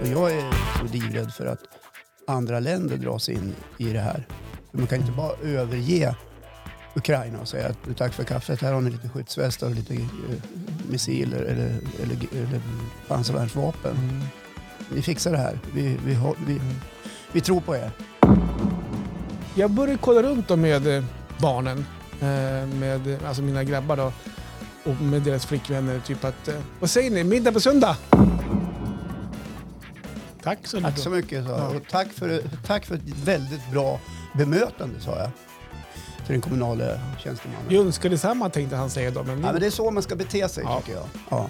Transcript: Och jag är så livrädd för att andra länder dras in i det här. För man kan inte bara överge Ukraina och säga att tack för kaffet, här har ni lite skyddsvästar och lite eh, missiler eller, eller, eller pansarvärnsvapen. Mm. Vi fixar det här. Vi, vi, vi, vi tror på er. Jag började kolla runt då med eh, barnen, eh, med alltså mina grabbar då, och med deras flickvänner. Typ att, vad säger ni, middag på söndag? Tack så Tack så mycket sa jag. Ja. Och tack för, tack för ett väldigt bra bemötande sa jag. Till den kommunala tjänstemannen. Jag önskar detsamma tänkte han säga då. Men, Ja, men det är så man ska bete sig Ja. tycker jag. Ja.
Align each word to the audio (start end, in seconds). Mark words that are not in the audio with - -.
Och 0.00 0.06
jag 0.06 0.32
är 0.32 0.52
så 0.78 0.84
livrädd 0.92 1.32
för 1.32 1.46
att 1.46 1.60
andra 2.26 2.60
länder 2.60 2.96
dras 2.96 3.28
in 3.28 3.54
i 3.78 3.92
det 3.92 4.00
här. 4.00 4.26
För 4.70 4.78
man 4.78 4.86
kan 4.86 5.00
inte 5.00 5.12
bara 5.12 5.32
överge 5.42 6.16
Ukraina 6.94 7.40
och 7.40 7.48
säga 7.48 7.68
att 7.68 7.96
tack 7.96 8.12
för 8.12 8.24
kaffet, 8.24 8.62
här 8.62 8.72
har 8.72 8.80
ni 8.80 8.90
lite 8.90 9.08
skyddsvästar 9.08 9.66
och 9.66 9.74
lite 9.74 9.94
eh, 9.94 10.00
missiler 10.90 11.38
eller, 11.38 11.80
eller, 12.02 12.16
eller 12.32 12.60
pansarvärnsvapen. 13.08 13.96
Mm. 13.96 14.22
Vi 14.88 15.02
fixar 15.02 15.32
det 15.32 15.38
här. 15.38 15.58
Vi, 15.74 15.82
vi, 16.06 16.18
vi, 16.46 16.60
vi 17.32 17.40
tror 17.40 17.60
på 17.60 17.76
er. 17.76 17.90
Jag 19.54 19.70
började 19.70 19.98
kolla 19.98 20.22
runt 20.22 20.48
då 20.48 20.56
med 20.56 20.96
eh, 20.96 21.04
barnen, 21.38 21.86
eh, 22.20 22.66
med 22.78 23.18
alltså 23.26 23.42
mina 23.42 23.64
grabbar 23.64 23.96
då, 23.96 24.12
och 24.84 25.00
med 25.00 25.22
deras 25.22 25.46
flickvänner. 25.46 26.00
Typ 26.00 26.24
att, 26.24 26.48
vad 26.80 26.90
säger 26.90 27.10
ni, 27.10 27.24
middag 27.24 27.52
på 27.52 27.60
söndag? 27.60 27.96
Tack 30.46 30.58
så 30.66 30.80
Tack 30.80 30.98
så 30.98 31.10
mycket 31.10 31.44
sa 31.44 31.50
jag. 31.50 31.60
Ja. 31.60 31.76
Och 31.76 31.82
tack 31.90 32.12
för, 32.12 32.42
tack 32.66 32.84
för 32.86 32.94
ett 32.94 33.00
väldigt 33.24 33.70
bra 33.70 34.00
bemötande 34.34 35.00
sa 35.00 35.18
jag. 35.18 35.30
Till 36.26 36.32
den 36.32 36.40
kommunala 36.40 36.84
tjänstemannen. 37.18 37.64
Jag 37.68 37.86
önskar 37.86 38.08
detsamma 38.08 38.50
tänkte 38.50 38.76
han 38.76 38.90
säga 38.90 39.10
då. 39.10 39.22
Men, 39.22 39.44
Ja, 39.44 39.52
men 39.52 39.60
det 39.60 39.66
är 39.66 39.70
så 39.70 39.90
man 39.90 40.02
ska 40.02 40.16
bete 40.16 40.48
sig 40.48 40.64
Ja. 40.64 40.80
tycker 40.80 40.98
jag. 40.98 41.06
Ja. 41.28 41.48